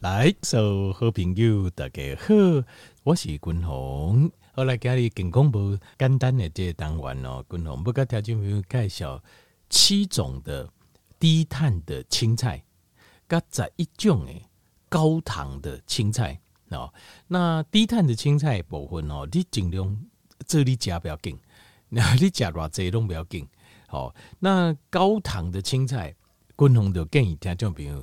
[0.00, 2.34] 来，所有好朋友大家好，
[3.02, 4.30] 我是君鸿。
[4.54, 9.22] 后来今日健康部简单的这个单元哦，君鸿不跟条件朋友介绍
[9.68, 10.66] 七种的
[11.18, 12.64] 低碳的青菜，
[13.28, 14.42] 加在一种诶
[14.88, 16.40] 高糖的青菜
[16.70, 16.90] 哦。
[17.26, 19.94] 那低碳的青菜部分哦，你尽量
[20.46, 21.38] 这里加不要紧，
[21.90, 23.46] 那你加偌济拢不要紧。
[23.86, 26.16] 好，那高糖的青菜，
[26.56, 28.02] 均衡就建议听众朋友，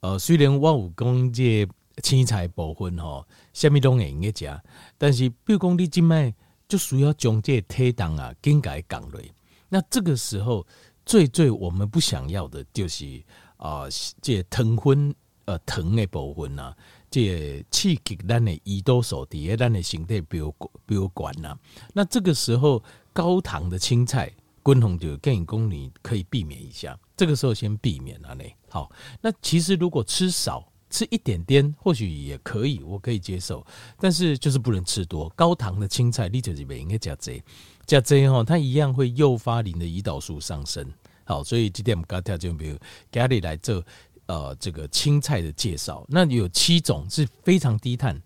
[0.00, 1.66] 呃，虽然我有讲这
[2.02, 4.60] 青菜部分吼，虾米拢会用得食，
[4.96, 6.32] 但是比如讲你今麦
[6.68, 9.20] 就需要将这体重啊，更改降落。
[9.68, 10.66] 那这个时候
[11.04, 13.22] 最最我们不想要的就是
[13.56, 13.88] 啊、呃，
[14.22, 16.74] 这糖分呃糖的部分呐，
[17.10, 20.54] 这刺激咱的胰岛素底下咱的身体比较
[20.86, 21.58] 比较悬呐。
[21.92, 24.32] 那这个时候高糖的青菜。
[24.64, 28.32] 均衡就建议公你可以避免一下，这个时候先避免啊。
[28.34, 28.90] 嘞，好，
[29.20, 33.66] 那其实如果吃少吃一点点，或许也可以，我可以接受。
[34.00, 37.42] 但是就是不能吃多，高糖的青菜，你就是不应该加这
[37.84, 40.90] 加这哈，它一样会诱发你的胰岛素上升。
[41.24, 42.78] 好，所以今天我们刚跳就比如
[43.12, 43.84] 家里来做
[44.26, 48.18] 呃这个青菜的介绍，那有七种是非常低碳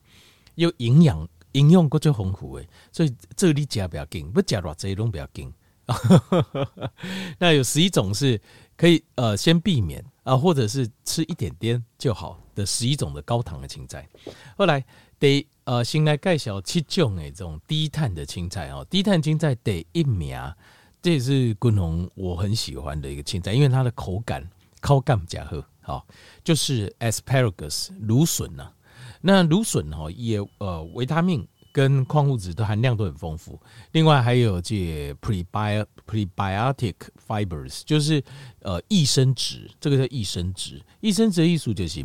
[0.55, 5.53] 又营养营养够最丰富的，所以这里加不要紧，不加多这些都不要紧。
[7.39, 8.41] 那有十一种是
[8.83, 14.09] 可以呃先避免啊，或者是吃一点点就好的十一种的高糖的青菜。
[14.57, 14.85] 后来
[15.21, 20.53] 得呃先来介绍七种诶这种低碳的青菜哦，低碳青菜得一苗，
[21.01, 26.07] 这也是君鸿我很喜欢的一个青菜，因为它的口感口感比较好，好
[26.43, 28.73] 就是 asparagus 芦笋呐。
[29.21, 31.47] 那芦笋哈也呃维他命。
[31.73, 33.59] 跟矿物质的含量都很丰富，
[33.93, 36.95] 另外还有这 prebi prebiotic
[37.27, 38.23] fibers，就是
[38.61, 40.81] 呃益生质，这个叫益生质。
[41.01, 42.05] 益生质的意思就是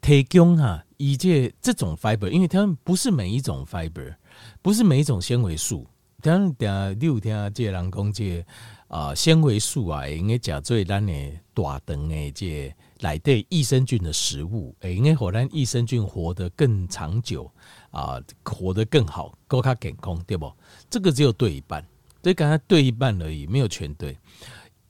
[0.00, 4.14] 提供哈，以这这种 fiber，因为他们不是每一种 fiber，
[4.62, 5.86] 不是每一种纤维素。
[6.22, 8.44] 等下你有听这人工这
[8.88, 11.12] 啊纤维素啊，应该讲最咱的
[11.54, 17.50] 大肠的这来对益生菌的食物，诶，应该让益生菌活得更长久。
[17.90, 20.48] 啊，活得更好，够卡健康，对不？
[20.88, 21.84] 这个只有对一半，
[22.22, 24.16] 所以刚才对一半而已，没有全对。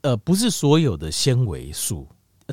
[0.03, 2.06] 呃，不是所有的纤维素、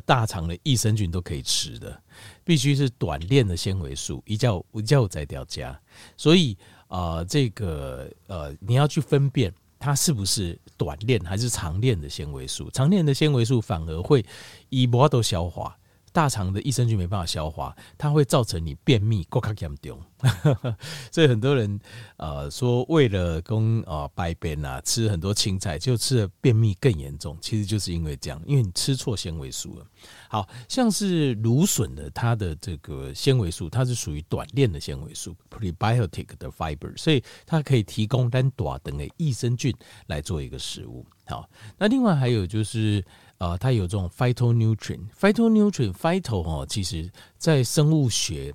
[0.06, 2.02] 大肠的益生菌都可以吃的，
[2.44, 5.78] 必须是短链的纤维素，一叫一叫在掉加。
[6.16, 12.70] 所以啊、呃，这个呃，你要去分辨它是不是短链还是长链的纤维素。
[12.70, 14.24] 长链的纤维素反而会
[14.68, 15.76] 以不都消化。
[16.12, 20.00] 大肠的益生菌没办法消化，它会造成你便秘，更加严重。
[21.12, 21.78] 所以很多人
[22.16, 27.38] 呃说，为了供啊排便啊，吃很多青菜，就吃的便秘更严重。
[27.40, 29.86] 其实就是因为这样，因为你吃错纤维素了。
[30.28, 39.72] 好像是芦笋的，它的这个纤维素，它是属于短链的纤维素 （prebiotic 的 fiber），所以它可以提供单短等的益生菌
[40.08, 41.06] 来做一个食物。
[41.26, 41.48] 好，
[41.78, 43.04] 那另外还有就是。
[43.38, 48.52] 啊、它有这种 phytonutrient，phytonutrient，phyto 哦，其实在生物学，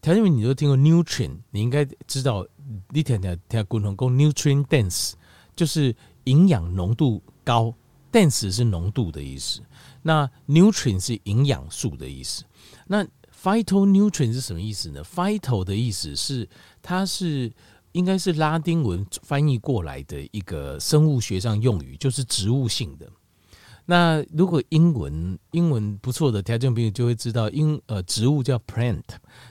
[0.00, 2.44] 条件你都听过 nutrient，你应该知道，
[2.90, 5.12] 你听听听共同讲 nutrient dense，
[5.54, 7.72] 就是营养浓度高
[8.10, 9.60] ，dense 是浓度的意思，
[10.02, 12.42] 那 nutrient 是营养素的意思，
[12.88, 13.06] 那
[13.40, 16.48] phytonutrient 是什么意思呢？phyto 的意思是
[16.82, 17.52] 它是
[17.92, 23.08] 应该是拉丁文翻译过来的一个生物学上用语，就是植物性的。
[23.90, 29.02] 那如果英文英文不错的条件朋友就会知道英呃植物叫 plant，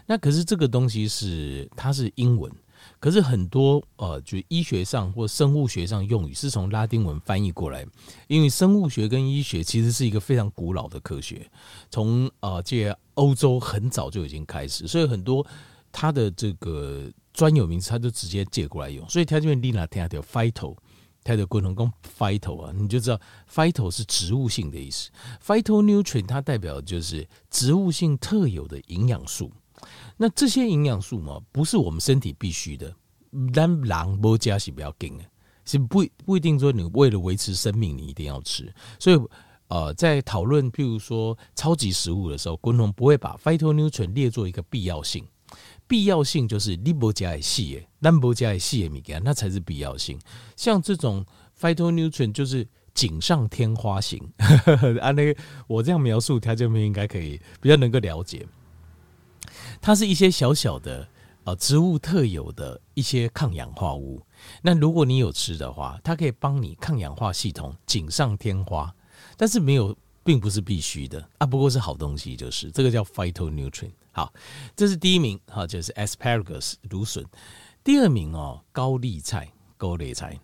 [0.05, 2.51] 那可是这个东西是它是英文，
[2.99, 7.83] 可是很多呃就医学上或生物学上用语是从拉丁文翻译过来，
[8.27, 11.49] 因为生物学跟医学其实是一个非常古老的科学，
[11.89, 15.43] 从呃这欧洲很早就已经开始，所以很多
[15.91, 20.77] 它的这个专有名词它就直接借过来用，所以条件朋友你那听叫 phyto。
[21.27, 23.19] 它的共同讲 phyto 啊，你就知道
[23.53, 25.09] phyto 是植物性的意思。
[25.45, 29.51] phytonutrient 它代表就是植物性特有的营养素。
[30.15, 32.95] 那这些营养素嘛，不是我们身体必须的，
[33.53, 35.25] 但狼不加是比较紧的，
[35.65, 38.73] 是不不一定说你为了维持生命，你一定要吃。
[38.97, 39.19] 所以
[39.67, 45.27] 呃，在讨论譬如说超级食物的时候，共同不会把 phytonutrient 列作一个必要性。
[45.87, 50.19] 必要性就是你不加的细诶，但不加的细的物件，那才是必要性。
[50.55, 51.25] 像这种
[51.59, 54.21] phytonutrient 就是锦上添花型，
[55.01, 58.45] 按 那个我这样描述，条件们应该可以比较能够了解。
[59.79, 61.07] 它是一些小小的
[61.45, 64.21] 呃植物特有的一些抗氧化物。
[64.61, 68.93] 那如果你有吃的话，它可以帮你抗氧化系统锦上添花，
[69.37, 73.91] 但是没有并不是必须的啊，不过是好东西，就是这个叫 phytonutrient。
[74.17, 74.33] 好，
[74.75, 77.23] 这是第一名，好，就是 asparagus 芦笋。
[77.83, 79.47] 第二名哦，高丽菜，
[79.77, 80.39] 高丽菜，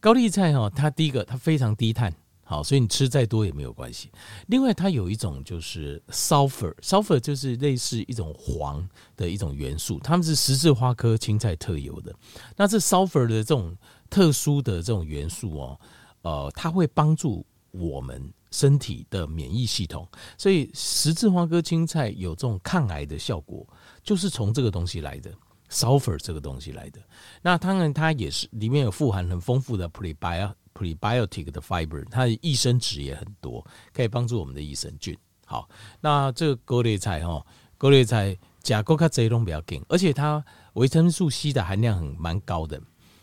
[0.00, 2.14] 高丽菜哦，它第一个它非常低碳。
[2.44, 4.12] 好，所以你吃再多也没有关系。
[4.48, 8.86] 另外，它有一种就是 sulfur，sulfur 就是类似一种黄
[9.16, 12.14] 的一种元素，它们是十字花科青菜特有的。
[12.54, 13.74] 那这 sulfur 的这种
[14.10, 15.80] 特殊的这种元素哦，
[16.20, 20.08] 呃，它会帮助我们身体的免疫系统。
[20.38, 23.66] 所以十字花科青菜有这种抗癌的效果，
[24.02, 25.30] 就是从这个东西来的
[25.68, 27.00] sulfur 这个东西来的。
[27.42, 30.54] 那当然，它也是里面有富含很丰富的 prebiotic。
[31.50, 35.16] 的 fiber，它的益生值也很多，可以帮助我们的益生菌。
[35.46, 35.66] 好，
[36.02, 37.42] 那这个高丽菜哈，
[37.78, 40.44] 高丽菜甲沟卡这种比较紧，而且它
[40.74, 42.78] 维生素 C 的含量很蛮高的。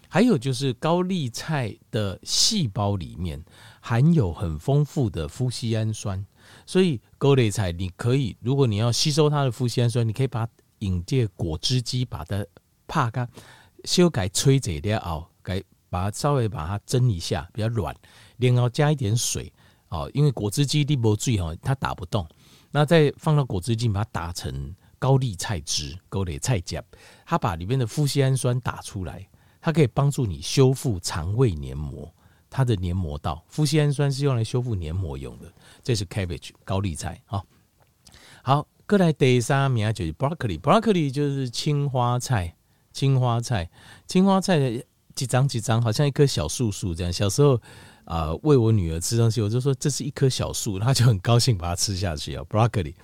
[0.10, 3.40] 还有就是高丽菜的细胞里面
[3.84, 6.26] 含有很丰富的麸醯胺酸，
[6.66, 10.48] 所以高丽菜你可以，如果你要吸收它的麸醯胺酸，你可以把
[10.80, 12.46] 引介果汁机把它
[12.88, 13.30] 怕干，
[13.84, 15.62] 修改吹嘴的熬改。
[15.90, 17.96] 把它稍微把它蒸一下，比较软，
[18.38, 19.54] 然后加一点水，
[19.90, 22.28] 哦，因为果汁机里没水哈，它打不动。
[22.72, 26.84] 那再放到果汁机，把它打成高丽菜汁、高丽菜酱，
[27.28, 29.30] 它把里面的麸醯胺酸打出来，
[29.62, 32.12] 它可以帮助你修复肠胃黏膜，
[32.54, 33.44] 它的黏膜道。
[33.48, 35.52] 夫西氨酸是用来修复黏膜用的，
[35.82, 37.42] 这是 cabbage 高丽菜啊。
[38.44, 42.56] 好，过来第三名就是 broccoli，broccoli 就是青花菜，
[42.92, 43.72] 青花菜，
[44.08, 44.86] 青花菜的。
[45.16, 47.14] 几张几张，好像一棵小树树这样。
[47.14, 47.54] 小时候
[48.04, 52.96] 啊，呃，喂我女儿吃东西，我就说这是一棵小树，她就很高兴把它吃下去啊，broccoli。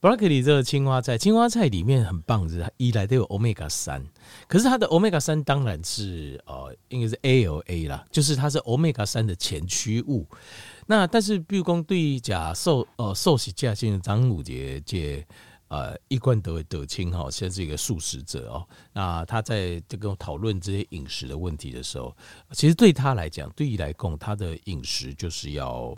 [0.00, 4.04] Broccoli 这个青花菜，青花菜里面很棒，是它一来都有 Omega 三，
[4.48, 10.26] 可是它的 Omega 三当然是呃，应该是 ALA 啦，就是它是 Omega 三的前驱物。
[10.86, 15.26] 那但是，比如讲对假受呃受洗价性张五节节。
[15.70, 18.66] 呃，一贯得为德清哈，现在是一个素食者哦。
[18.92, 22.12] 那他在这个讨论这些饮食的问题的时候，
[22.50, 25.96] 其实对他来讲，对于来讲，他的饮食就是要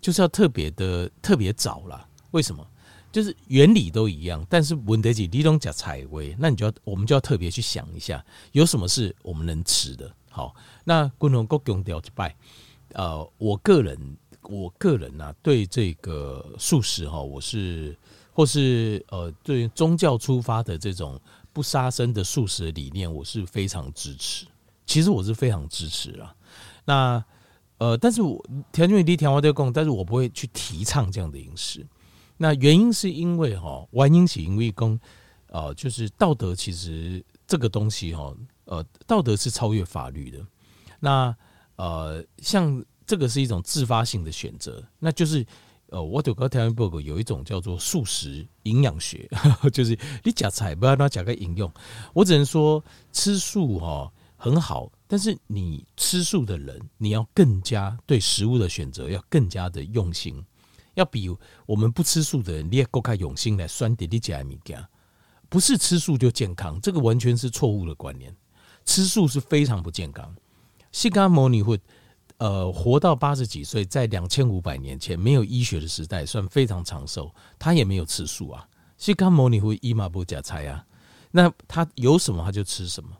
[0.00, 2.06] 就是要特别的特别早啦。
[2.30, 2.64] 为什么？
[3.18, 10.08] 就是原理都一样，但是问题是你都讲采薇，那你就要我们就要特别去想一下，有什么是我们能吃的。
[10.30, 10.54] 好，
[10.84, 12.36] 那共同各强调一拜。
[12.92, 17.96] 呃，我个人我个人呢、啊，对这个素食哈，我是。
[18.30, 21.20] 或是呃，对宗教出发的这种
[21.52, 24.46] 不杀生的素食的理念，我是非常支持。
[24.86, 26.32] 其实我是非常支持啊。
[26.84, 27.24] 那
[27.78, 31.84] 呃，但是我条件低，调花都供，但是我不会去提倡这样的饮食。
[32.38, 34.98] 那原因是因为哈，原因是因为公
[35.48, 40.38] 呃，就是道德其实这个东西哈，呃，道德是超越法律的。
[40.98, 41.36] 那
[41.76, 45.44] 呃，像这个是一种自发性的选择，那就是。
[45.90, 49.26] 呃，我读过台湾报告，有一种叫做素食营养学，
[49.72, 51.72] 就是你夹菜不要让它夹个营养。
[52.12, 60.44] 我只能说吃素哈很好，但是你吃素的人，你要更加对食物的选择要更加的用心，
[60.98, 61.34] 要比
[61.64, 64.76] 我们不吃素的人，你也够开用心来酸点你夹米羹。
[65.48, 68.34] 不是吃素就健康，这个完全是错误的观念。
[68.84, 70.34] 吃素是非常不健康。
[70.92, 71.80] 西嘎摩尼会。
[72.40, 77.34] 呃，活到八十几岁，在两千五百年前没有医学的时代，算非常长寿。
[77.58, 78.64] 他也没有吃素啊，
[78.96, 80.86] 西干摩尼会伊玛不加菜啊。
[81.32, 83.10] 那他有什么他就吃什么。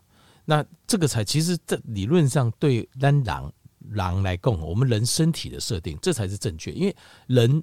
[0.45, 3.53] 那这个才其实这理论上对单狼
[3.91, 6.73] 狼来供，我们人身体的设定，这才是正确。
[6.73, 7.63] 因为人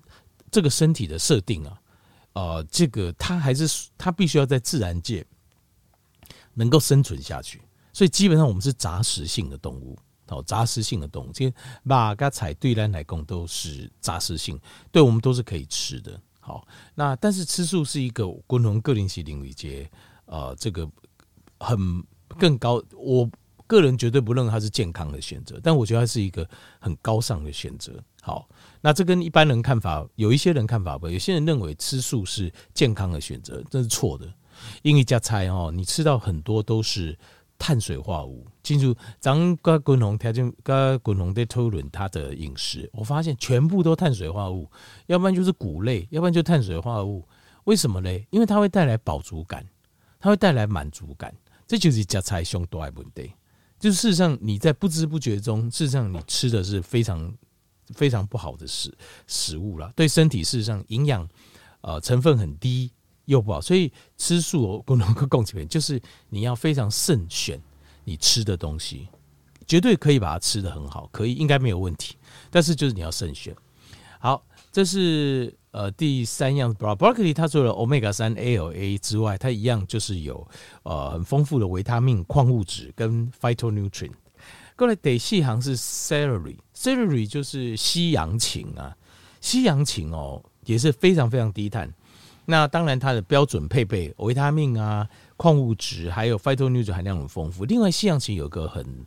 [0.51, 1.81] 这个身体的设定啊，
[2.33, 5.25] 呃，这个他还是他必须要在自然界
[6.53, 7.61] 能够生存下去。
[7.93, 9.97] 所以基本上我们是杂食性的动物。
[10.29, 11.53] 哦，杂食性的动物，其实
[11.83, 14.59] 马跟菜对人来讲都是杂食性，
[14.91, 16.19] 对我们都是可以吃的。
[16.39, 19.87] 好，那但是吃素是一个共同个人性领域界，
[20.25, 20.89] 呃，这个
[21.59, 22.03] 很
[22.39, 22.83] 更高。
[22.97, 23.29] 我
[23.67, 26.47] 个人绝对不认为它是健康的选择，但我觉得它是一个
[26.79, 27.93] 很高尚的选择。
[28.21, 28.47] 好，
[28.81, 34.31] 那这跟一般人看法，有一些人看法不，有些人认为吃素是健康的选择，这是错的。
[34.81, 37.17] 因为加菜哦，你吃到很多都是。
[37.57, 44.69] 碳水化合物进入咱跟滚红条件跟滚红在讨论他的饮食，我发现全部都碳水化合物，
[45.05, 47.25] 要不然就是谷类，要不然就碳水化合物。
[47.63, 48.27] 为什么嘞？
[48.29, 49.65] 因为它会带来饱足感，
[50.19, 51.33] 它会带来满足感，
[51.65, 53.31] 这就是加菜凶多爱问题。
[53.85, 57.31] 就事实上你在不知不觉中，事实上你吃的是非常
[57.93, 58.91] 非常不好的食
[59.27, 61.29] 食物了，对身体事实上营养
[61.81, 62.91] 呃成分很低。
[63.25, 67.59] 又不好，所以吃素共同个共几遍，就是你要非常慎选
[68.03, 69.07] 你吃的东西，
[69.67, 72.15] 绝对可以把它吃得很好，可以应该没有问题，
[72.49, 73.55] 但是就是你要慎选。
[74.19, 80.47] 好，这是呃第三样 broccoli，它除了 omega 三 ALA 之外，它一样就是有
[80.83, 84.13] 呃很丰富的维他命、矿物质跟 phytonutrient。
[84.77, 88.95] 过来第四行是 celery，celery 就是西洋芹啊，
[89.41, 91.93] 西洋芹哦也是非常非常低碳。
[92.45, 95.05] 那当然它的标准配备维他命啊、
[95.35, 97.65] 矿物质还有 phytonutrient 含量很丰富。
[97.65, 99.05] 另外西洋芹有个很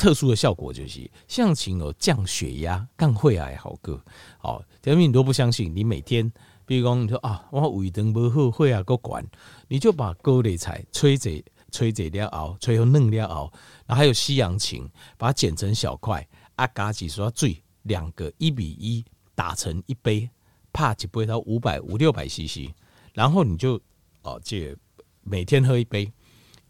[0.00, 4.02] 特殊的效果就是，西洋芹有降血压、降血压好个。
[4.38, 6.32] 好，前面你都不相信，你每天，
[6.64, 9.22] 比如说你说啊，我胃肠不好，血压够管，
[9.68, 11.30] 你就把高丽菜吹着
[11.70, 13.52] 吹着了熬，吹后嫩了熬，
[13.86, 14.88] 然后还有西洋芹，
[15.18, 16.26] 把它剪成小块，
[16.56, 19.04] 啊，加几刷水，两个一比一
[19.34, 20.30] 打成一杯，
[20.72, 22.70] 怕几杯到五百五六百 CC，
[23.12, 23.78] 然后你就
[24.22, 24.74] 哦，这
[25.22, 26.10] 每天喝一杯，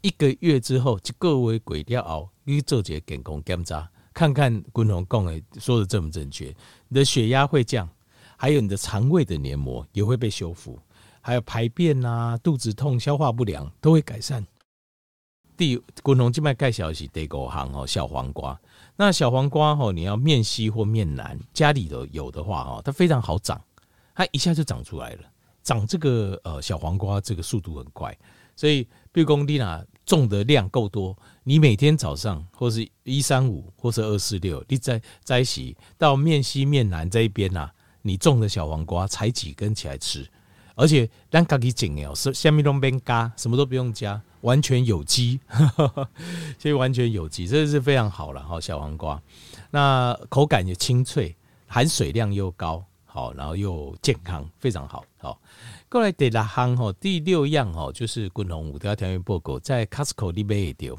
[0.01, 2.29] 一个月之后，就各位鬼掉熬。
[2.43, 6.53] 你做些健康检查，看看君宏讲的说的正不正确。
[6.87, 7.87] 你的血压会降，
[8.35, 10.79] 还有你的肠胃的黏膜也会被修复，
[11.21, 14.45] 还有排便啊、肚子痛、消化不良都会改善。
[15.55, 18.59] 第君宏静脉钙小是第五行哦，小黄瓜。
[18.95, 23.61] 那小黄瓜哦，你要面稀或面南，家里头有的话哦，它非常好长，
[24.15, 25.19] 它一下就长出来了。
[25.61, 28.17] 长这个呃小黄瓜，这个速度很快，
[28.55, 31.17] 所以比如说你哪种的量够多。
[31.43, 40.29] 你每天早上或是一三五或是二四六，你在在一起到面西面南这一边呐、啊，你种的小黄瓜采几根起来吃，
[40.75, 45.39] 而且让自己种哦，是下面都边加，什么都不用加，完全有机，
[46.59, 48.61] 所以完全有机，这是非常好了哈。
[48.61, 49.19] 小黄瓜，
[49.71, 55.41] 那口感也清脆，含水量又高，好，然后又健康，非常好，好。
[55.91, 60.97] 过来第六项吼，第六样吼，就是滚龙五条条件报告在 Costco 里面丢。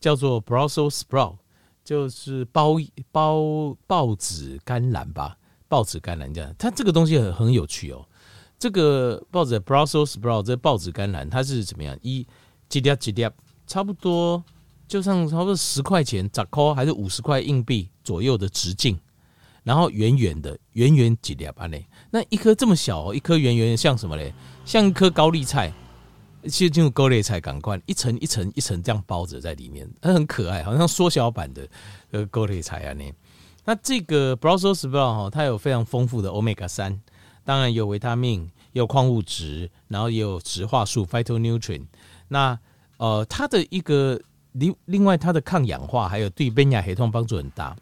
[0.00, 1.36] 叫做 Brussels sprout，
[1.84, 2.76] 就是包
[3.12, 5.36] 包报纸甘蓝吧，
[5.68, 6.54] 报纸甘蓝这样。
[6.58, 8.02] 它这个东西很很有趣哦。
[8.58, 11.94] 这个报纸 Brussels sprout 这报纸甘蓝它是怎么样？
[12.00, 12.26] 一
[12.70, 13.28] 几粒几粒，
[13.66, 14.42] 差不多
[14.88, 18.98] 就像差不多十块钱，十块还是五十块硬币左右的直径，
[19.70, 21.86] 然后圆圆的，圆圆几粒啊嘞。
[22.10, 24.34] 那一颗这么小哦，一颗圆圆的像什么嘞？
[24.64, 25.72] 像一颗高丽菜。
[26.42, 31.68] 其实进入高丽菜感官，一层一层一层这样包着在里面，它很可爱，好像缩小版的
[32.10, 33.14] 呃高丽菜啊那。
[33.64, 37.00] 那这个 Brussels sprout 哈，它有非常丰富的 Omega 三，
[37.44, 41.86] 当然有维他命，有矿物质，然后也有植化素 phytonutrient。
[42.26, 42.58] 那
[42.96, 47.76] 呃，它的一个另另外它的抗氧化，还有对免疫系统帮助很大。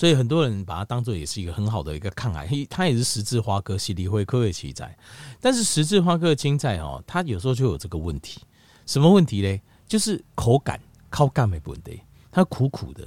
[0.00, 4.98] 所以很多人把它当做也是一个很好的一个抗癌， 它也是十字花科蒺藜科的青菜。
[5.42, 8.40] 但是十字花科的青菜哦，它有时候就有这个问题，
[8.86, 9.60] 什么问题呢？
[9.86, 10.80] 就是口感，
[11.10, 13.06] 口感没问题，它苦苦的，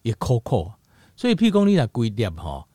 [0.00, 0.72] 也抠抠。
[1.14, 2.66] 所以屁公你来归点哈，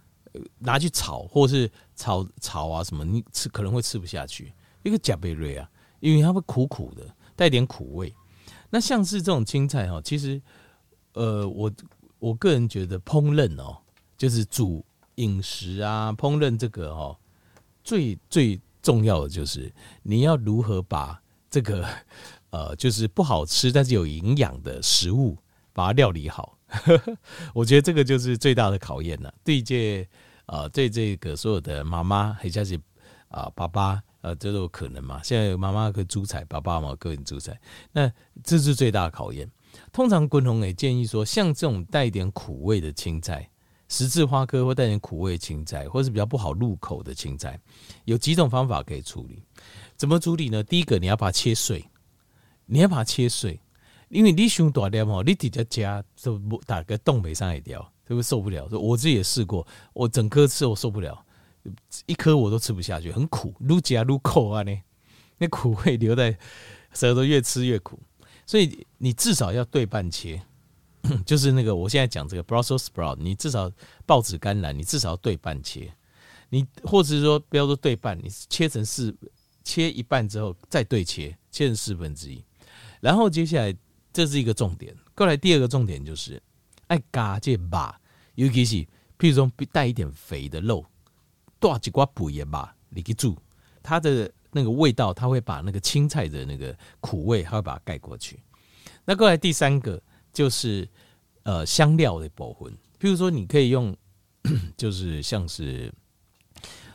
[0.59, 4.53] 拿去炒或是炒炒啊什么，你吃可能会吃不下去。
[4.83, 5.67] 一个甲贝瑞啊，
[6.01, 7.03] 因为它会苦苦的，
[7.35, 8.13] 带点苦味。
[8.69, 10.39] 那像是这种青菜哈，其实
[11.13, 11.71] 呃我。
[12.19, 13.77] 我个人觉得烹饪哦，
[14.17, 14.83] 就是煮
[15.15, 17.17] 饮食啊，烹饪这个哦，
[17.83, 19.71] 最最重要的就是
[20.03, 21.87] 你要如何把这个
[22.49, 25.37] 呃，就是不好吃但是有营养的食物
[25.73, 26.57] 把它料理好。
[27.53, 29.33] 我觉得这个就是最大的考验了。
[29.43, 30.07] 对这
[30.47, 32.79] 呃，对这个所有的妈妈还是
[33.29, 35.21] 啊爸爸呃，这都有可能嘛。
[35.23, 37.59] 现在有妈妈可以煮菜，爸爸嘛个人煮菜，
[37.91, 38.11] 那
[38.43, 39.49] 这是最大的考验。
[39.91, 43.49] 通常，滚红也建议说，像这种带点苦味的青菜，
[43.87, 47.59] 十字花科或带点苦味的青菜，或是比较不好入口的青菜，
[48.05, 49.43] 有几种方法可以处理。
[49.95, 50.63] 怎么处理呢？
[50.63, 51.85] 第一个，你要把它切碎，
[52.65, 53.59] 你要把它切碎，
[54.09, 58.67] 因为你胸大点哦，你底下夹就打个洞没上一条，就会受不了。
[58.71, 61.23] 我自己也试过，我整颗吃我受不了，
[62.05, 64.63] 一颗我都吃不下去，很苦，愈夹愈苦啊！
[64.63, 64.77] 呢，
[65.37, 66.37] 那苦味留在
[66.93, 67.99] 舌头，越吃越苦。
[68.45, 70.41] 所以你至少要对半切，
[71.25, 73.71] 就是那个我现在讲这个 Brussels sprout，你至少
[74.05, 75.91] 报纸甘蓝，你至少要对半切。
[76.49, 79.15] 你或者是说不要说对半，你切成四，
[79.63, 82.43] 切一半之后再对切，切成四分之一。
[83.01, 83.75] 然后接下来
[84.13, 86.41] 这是一个重点，过来第二个重点就是
[86.87, 87.99] 爱嘎这把，
[88.35, 88.75] 尤其是
[89.17, 90.85] 譬如说带一点肥的肉，
[91.59, 93.35] 多几瓜补盐吧，你去煮
[93.81, 94.31] 它的。
[94.55, 98.39] 那个味道，它会把那个青菜的那个苦味，它会把它盖过去。
[99.03, 100.87] 那过来第三个就是
[101.43, 103.93] 呃香料的保魂，譬如说你可以用，
[104.77, 105.93] 就是像是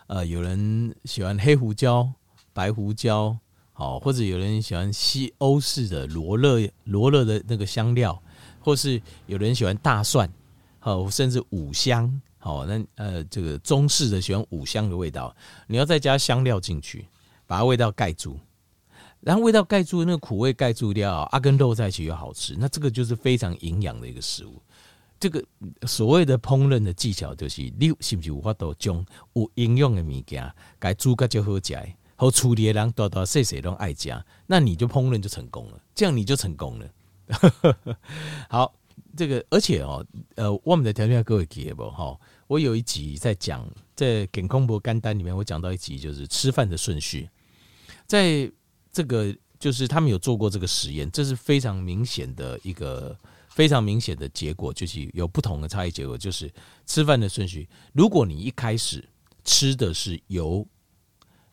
[0.06, 2.10] 呃有人喜欢黑胡椒、
[2.54, 3.36] 白胡椒，
[3.74, 8.20] 好，或者有人喜欢西欧式的罗勒罗勒的那个香料，
[8.58, 10.32] 或是有人喜欢大蒜，
[10.78, 15.36] 好，甚至五香好，那呃，这个中式的喜欢五香的味道，
[15.66, 17.06] 你要再加香料进去，
[17.50, 18.38] 把味道盖住，
[19.18, 24.62] 然后味道盖住，那个苦味盖住掉，啊，跟肉在一起又好吃，那这个就是非常营养的一个食物。
[25.18, 25.44] 这个
[25.84, 31.76] 所谓的烹饪的技巧，就是你是不是有法度将有营养的物件，该煮个就好吃，
[32.14, 34.16] 好处理的人多多少少都爱吃，
[34.46, 36.86] 那你就烹饪就成功了，这样你就成功了。
[38.48, 38.72] 好，
[39.16, 42.16] 这个而且哦，呃，我们的条件各位记得不哈？
[42.46, 47.28] 我有一集在讲在健康不干单里面，我讲到一集就是吃饭的顺序，
[48.10, 48.50] 在
[48.90, 53.16] 这个就是他们有做过这个实验，这是非常明显的一个。
[53.50, 56.50] 非常明显的结果就是有不同的差异结果，就是
[56.86, 57.68] 吃饭的顺序。
[57.92, 59.06] 如果你一开始
[59.44, 60.66] 吃的是油，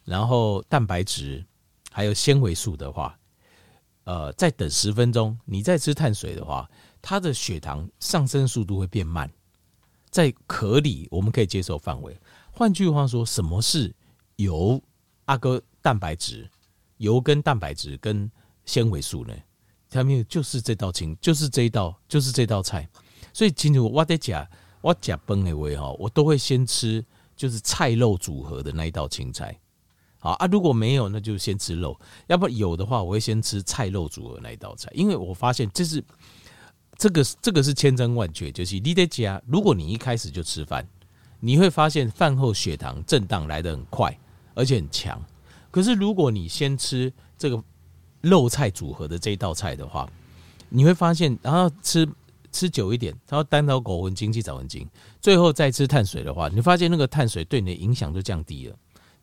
[0.05, 1.43] 然后蛋白质
[1.91, 3.17] 还有纤维素的话，
[4.03, 6.69] 呃，再等十分钟，你再吃碳水的话，
[7.01, 9.29] 它的血糖上升速度会变慢，
[10.11, 12.15] 在可以我们可以接受范围。
[12.51, 13.93] 换句话说，什么是
[14.35, 14.81] 油？
[15.25, 16.45] 阿哥蛋白质，
[16.97, 18.29] 油跟蛋白质跟
[18.65, 19.33] 纤维素呢？
[19.89, 22.85] 他们就是这道青，就是这一道，就是这道菜。
[23.31, 24.45] 所以今天我得讲，
[24.81, 27.01] 我讲崩的话哈，我都会先吃
[27.37, 29.57] 就是菜肉组合的那一道青菜。
[30.19, 34.91] 好啊，如果没有，那就先吃肉；要不有的话，我会先吃菜肉组合那一道菜。
[34.93, 36.03] 因为我发现这是
[36.97, 40.85] 这个这个是千真万确，就是你得讲，如果你一开始就吃饭，
[41.39, 44.13] 你会发现饭后血糖震荡来得很快，
[44.53, 45.23] 而且很强。
[45.77, 47.63] 可是如果你先吃这个。
[48.19, 50.09] 肉菜组合的这一道菜的话，
[50.69, 52.05] 你会发现，然后吃
[52.51, 54.89] 吃久一点，然后单刀狗魂经济早魂经，
[55.21, 58.75] 最后再吃碳水的话，你发现那个碳水对你的影响就降低了。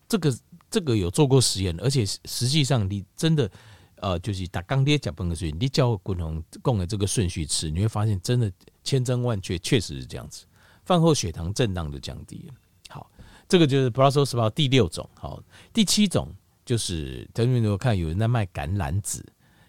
[0.07, 0.35] 这个
[0.71, 3.51] 这个有做过实验，而且实际上你真的
[3.97, 10.45] 呃，就是打钢铁加崩的顺序，你叫滚筒供的这个顺序吃，你会发现真的千真万确，确实是这样子。
[10.85, 12.53] 饭后血糖震荡就降低了。
[12.89, 13.11] 好，
[13.47, 15.07] 这个就是 Brussels sprout 第六种。
[15.15, 15.43] 好，
[15.73, 16.33] 第七种。
[16.65, 19.23] 就是等于我看有人在卖橄榄籽，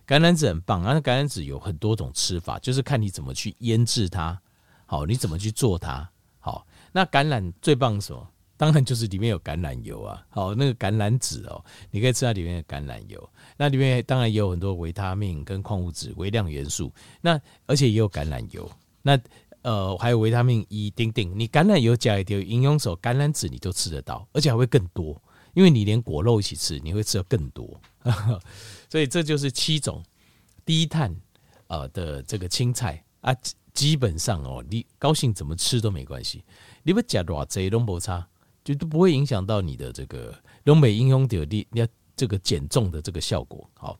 [0.07, 0.95] 橄榄籽很棒啊。
[0.95, 4.41] 那橄榄籽有很多种吃法，就是看你怎么去腌制它，
[4.87, 6.09] 好，你怎么去做它，
[6.41, 6.67] 好。
[6.93, 8.26] 那橄榄最棒是什么？
[8.56, 13.30] 当然就是里面有橄榄油啊，好，那个橄榄籽哦，你可以吃它里面的橄榄油。
[13.59, 16.91] 那里面当然也有很多维他命跟矿物质、微量元素。
[17.21, 18.67] 那而且也有橄榄油，
[19.02, 19.21] 那
[19.61, 21.39] 呃还有维他命 E 丁丁。
[21.39, 25.21] 你橄榄油加一点营养手，橄榄籽你都吃得到，而且还会更多。
[25.56, 27.80] 因为你连果肉一起吃，你会吃的更多，
[28.92, 30.04] 所以这就是七种
[30.66, 31.16] 低碳
[31.69, 33.34] 呃的这个青菜啊。
[33.73, 36.42] 基本上哦，你高兴怎么吃都没关系，
[36.82, 38.26] 你不加多少都不差，
[38.64, 43.69] 就都不会影响到你的这个东北英雄的你要这个减重的这个效果。
[43.75, 43.99] 好，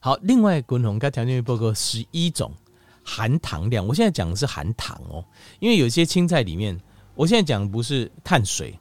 [0.00, 2.52] 好，另外滚红该条件报告十一种
[3.02, 5.24] 含糖量，我现在讲的是含糖哦，
[5.60, 6.78] 因为有些青菜里面，
[7.14, 8.78] 我现在讲的不是碳水。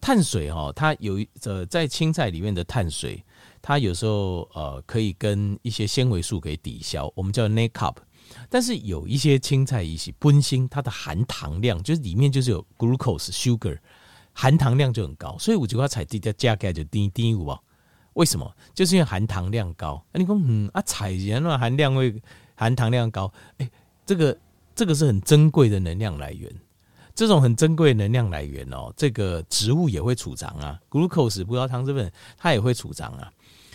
[0.00, 3.22] 碳水哈，它有呃，在青菜里面的碳水，
[3.60, 7.94] 它有时候呃可以跟一些纤维素可以抵消，我们叫 net carb。
[8.50, 13.78] 但是有一些青菜一些本身它的含糖量就是里面就是有 glucose sugar，
[14.32, 17.58] 含糖量就很高，所以我就要采低的价格就低低五啊。
[18.14, 18.52] 为什么？
[18.74, 20.04] 就是因为含糖量高。
[20.12, 22.14] 啊、你说嗯啊，采盐那含量会
[22.54, 23.70] 含糖量高，哎、
[24.04, 24.36] 这个
[24.74, 26.52] 这个是很珍贵的能量来源。
[27.18, 33.28] 这种很珍贵能量来源哦，这个植物也会储藏啊，glucose 葡萄糖成分它也会储藏啊，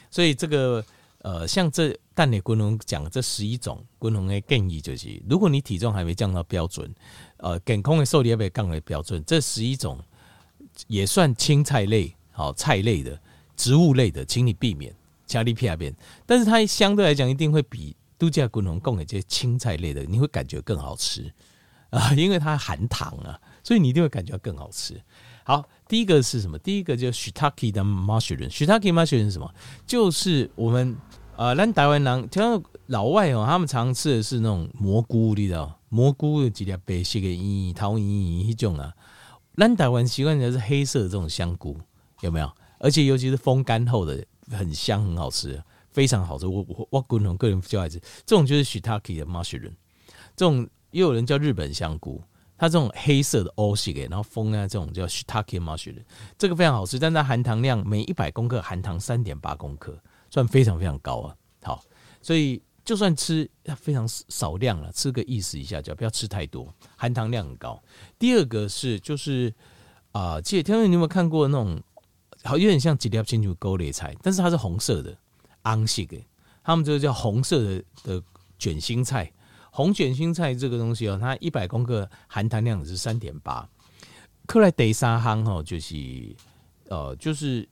[0.10, 0.82] 所以这个
[1.18, 6.90] 呃，像这蛋内滚龙讲这十一种滚龙的建议就是，如果你体重还没降到标准，
[7.36, 10.00] 呃，健康的瘦力也没降为标准，这十一种
[10.88, 13.20] 也算青菜类好菜类的
[13.58, 15.94] 植物类的，请你避免加利皮亚边，
[16.26, 21.30] 但是它相对来讲一定会比度假滚龙供给这些青菜类的，你会感觉更好吃。
[21.94, 25.00] 啊， 因为它含糖啊，所以你一定会感觉更好吃。
[25.46, 26.58] 好，第一个是什么？
[26.58, 28.50] 第一个就是 Shiitake 的 mushroom。
[28.50, 29.54] Shiitake mushroom 是什么？
[29.86, 30.96] 就是我们
[31.36, 35.80] 呃，咱台湾人，像老外哦，他们常吃的是那种蘑菇，你知道？
[35.90, 38.92] 蘑菇有几条白色的圆桃圆圆那种啊。
[39.56, 41.78] 咱台湾习惯的是黑色的这种香菇，
[42.22, 42.52] 有没有？
[42.80, 46.48] 而且尤其是风干后的，很香，很好吃，非常好吃。
[46.48, 49.74] 我我我个人个人比较爱吃这种，就是 Shiitake 的 mushroom
[50.36, 50.68] 这种。
[50.94, 52.24] 也有人叫日本香菇，
[52.56, 56.04] 它这种黑色的欧系给，然后封在这种叫 Shitake mushroom，
[56.38, 61.36] 这个非常好吃，但它含糖量每一百公克含糖三点八公克，算非常非常高啊。
[61.64, 61.84] 好，
[62.22, 67.82] 所以就算吃非常少量了，吃个意思一下，就不要吃太多，含糖量很高。
[68.20, 69.52] 第二个是就是
[70.12, 71.82] 啊，记得天天你有没有看过那种
[72.44, 75.18] 好有点像吉列清楚勾类菜，但是它是红色的，
[75.64, 76.24] 昂系给，
[76.64, 78.24] 他们这个叫红色的的
[78.60, 79.32] 卷心菜。
[79.76, 83.68] 红卷心菜这个东西哦，它一百公克含糖量是三点八，
[84.46, 85.96] 克莱第三行吼，就是
[86.90, 87.68] 呃，就是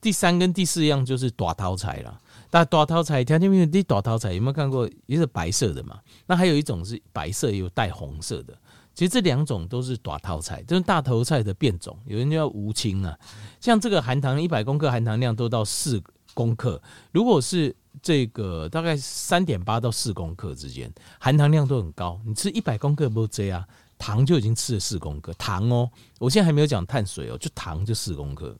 [0.00, 2.20] 第三跟第四样就是大头菜啦。
[2.50, 3.64] 但大头菜，听见没有？
[3.64, 4.88] 你大头菜有没有看过？
[5.06, 5.98] 也是白色的嘛。
[6.26, 8.56] 那还有一种是白色又带红色的。
[8.94, 11.98] 其实这两种都是大头菜，这是大头菜的变种。
[12.06, 13.18] 有人叫无青啊，
[13.60, 16.00] 像这个含糖一百公克含糖量都到四
[16.34, 16.82] 公克。
[17.12, 22.20] 如果是这个大概三点八到四公克之间，含糖量都很高。
[22.26, 23.64] 你吃一百公克不这样，
[23.96, 25.90] 糖就已经吃了四公克糖哦。
[26.18, 28.54] 我现在还没有讲碳水哦，就糖就四公克。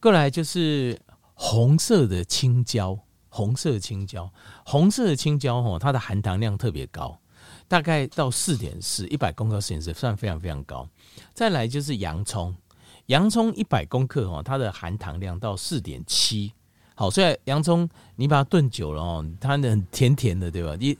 [0.00, 1.00] 过来就是。
[1.38, 2.98] 红色的青椒，
[3.28, 4.32] 红色的青椒，
[4.64, 7.20] 红色的青椒哦，它的含糖量特别高，
[7.68, 10.88] 大概到四点四，一百公克四点四，算非常非常高。
[11.34, 12.56] 再来就是洋葱，
[13.06, 16.52] 洋葱一百公克哦，它的含糖量到四点七。
[16.94, 20.76] 好，所以洋葱你把它炖久了哦，它很甜甜的，对吧？
[20.78, 20.96] 你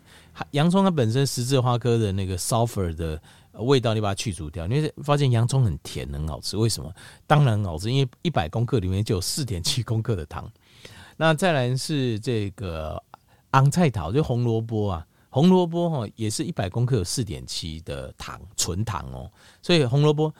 [0.51, 3.21] 洋葱它本身十字花科的那个 sulfur 的。
[3.61, 6.59] 味道你把它去除掉，你会发现洋葱很甜，很好吃。
[6.59, 6.92] 为什么？
[7.27, 10.47] 当然好吃，因为一百公克里面就有四点七公克的糖。
[11.16, 13.03] 那再来是这个
[13.51, 19.33] 红菜头，就红萝卜啊，红萝卜哈也是一百公克有四点七的糖，纯糖哦。
[19.62, 20.31] 所以红萝卜，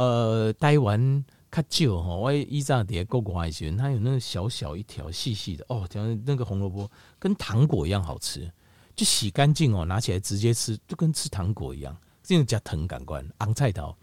[0.00, 8.50] 呃，台湾较少哈，我以前在国外时，它有那个小小一条细细的哦，讲那个红萝卜跟糖果一样好吃，
[8.96, 11.94] 就洗干净哦，拿起来直接吃，就跟吃糖果一样。
[12.22, 13.94] 这种加藤感官，昂菜头，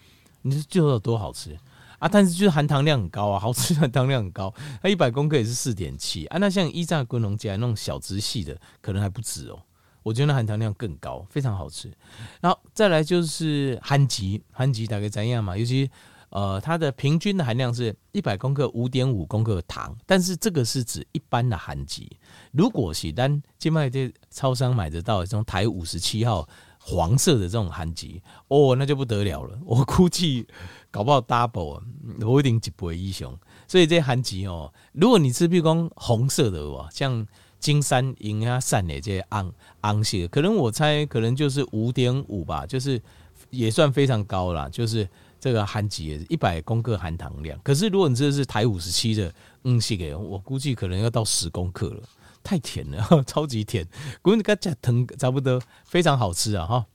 [0.43, 1.57] 你说就有多好吃
[1.97, 2.07] 啊？
[2.07, 6.38] 但是就是含糖量很高啊，好吃含糖量很高，它一百公克也是四点七啊。
[6.38, 9.60] 那像伊炸滚龙家那种小支细的，可能还不止哦。
[10.07, 11.91] 我觉得含糖量更高，非常好吃。
[12.39, 15.57] 然后再来就是番薯，番薯大概怎样嘛？
[15.57, 15.89] 尤其
[16.29, 22.03] 呃，它的平均的含量是一百公克五点五公克糖，但是这个是指一般的番薯。
[22.51, 26.47] 如果是单今麦在超商买得到这种台五十七号。
[26.79, 28.07] 黄色的这种番薯
[28.47, 29.59] 哦，那就不得了了。
[29.65, 30.47] 我估计
[30.89, 31.81] 搞不好 double，
[32.25, 33.37] 我一定几倍以上。
[33.67, 37.27] 所以这番薯哦，如果你吃比如说红色的哇，像
[37.59, 43.01] 金山银啊、散的这些昂昂些，可能我猜可能就是五点五吧，就是
[43.49, 44.69] 也算非常高了。
[44.69, 45.07] 就是
[45.39, 52.03] 这个番薯一百公克含糖量，可是如果你这是台五十七的嗯系给，我估计可能要到十公克了。
[52.43, 53.85] 太甜了， 超级甜，
[54.21, 56.65] 滚个加糖差不多，非常好吃啊！
[56.65, 56.85] 哈，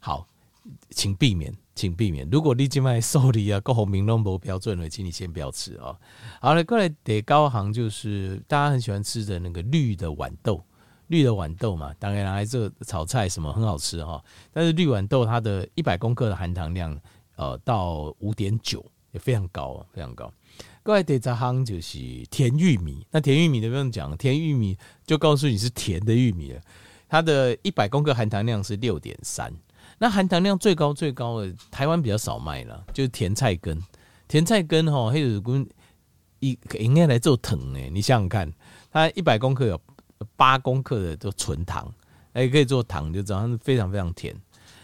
[0.00, 0.28] 好，
[0.90, 2.28] 请避免，请避免。
[2.28, 5.96] 如果你今麦受理啊，各红明都不标准的，请你先不要吃啊。
[6.40, 10.60] 好了，过来得高行就是大家很喜欢吃的那个绿的豌豆，
[11.06, 14.20] 绿的豌豆嘛，当然拿来做炒菜什么很好吃哈。
[14.52, 17.00] 但是绿豌豆它的一百公克的含糖量，
[17.36, 20.32] 呃，到五点九也非常高，非常高。
[20.84, 21.98] 另外第十项就是
[22.30, 26.60] 甜玉米，那甜玉米都不用讲，甜玉米就告诉你是甜的玉米了。
[27.10, 29.50] 它的一百公克含糖量是六点三，
[29.98, 33.80] 那含糖量最高最高的台湾比较少卖了，就是甜菜根。
[34.28, 35.68] 甜菜根哈，黑子根
[36.40, 38.52] 一应该来做糖诶，你想想看，
[38.90, 39.80] 它一百公克有
[40.36, 41.92] 八公克的都纯糖，
[42.34, 44.34] 也可以做糖，就知道它是非常非常甜。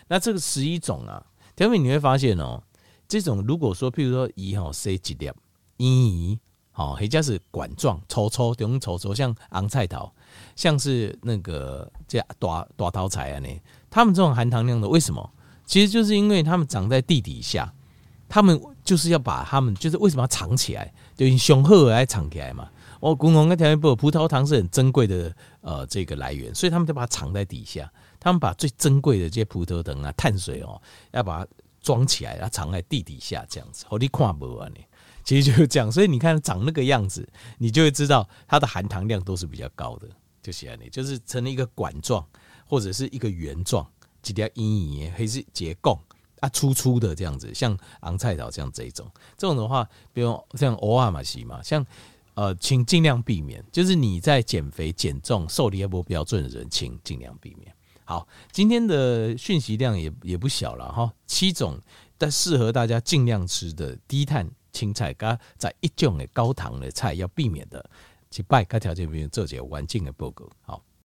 [0.09, 1.25] 那这个十一种啊，
[1.55, 2.63] 甜品你会发现哦，
[3.07, 5.31] 这种如果说譬如说一号 C 几粒。
[5.79, 6.39] 咦，
[6.71, 10.11] 好，或者是管状、粗粗、中粗粗，像昂菜头，
[10.55, 13.49] 像是那个这大大头菜啊，呢，
[13.95, 15.31] 他们这种含糖量的，为什么？
[15.65, 17.73] 其实就是因为他们长在地底下，
[18.29, 20.93] 他们就是要把他们，就是为什么要藏起来？
[21.15, 22.69] 就雄厚来藏起来嘛。
[22.99, 27.89] 我共同跟条件不，葡萄糖是很珍贵的，呃，这个来源，所以他们就把它藏在底下。
[28.19, 34.81] 他们把最珍贵的这些葡萄糖啊、碳水哦，要把它装起来，要藏在地底下，这样子，好你看不完呢。
[35.23, 37.25] 其实就是这样，所以你看长那个样子，
[37.59, 40.09] 你就会知道它的含糖量都是比较高的。
[40.43, 42.23] 就是这样，就是成了一个管状
[42.67, 43.87] 或者是一个圆状，
[44.23, 45.99] 几条阴影还是结构
[46.41, 51.85] 啊，粗粗的这样子，像昂菜头这样这一种，这种的话，比如像欧阿玛西嘛，像
[52.35, 53.65] 呃，请尽量避免。
[53.71, 57.75] 就是你在减肥减重、瘦离不标准的人，请尽量避免。
[58.05, 61.79] 好，今天的讯息量也也不小了哈，七种
[62.19, 64.51] 但适合大家尽量吃的低碳。
[64.75, 67.89] 青菜加在一种的高糖的菜要避免的，
[68.29, 70.83] 去拜各条件，比如做些环境的报告，好。